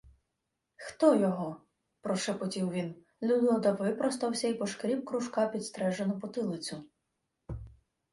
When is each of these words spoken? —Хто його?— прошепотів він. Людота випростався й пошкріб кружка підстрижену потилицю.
—Хто 0.75 1.15
його?— 1.15 1.61
прошепотів 2.01 2.71
він. 2.71 2.95
Людота 3.23 3.71
випростався 3.71 4.47
й 4.47 4.53
пошкріб 4.53 5.05
кружка 5.05 5.47
підстрижену 5.47 6.19
потилицю. 6.19 6.83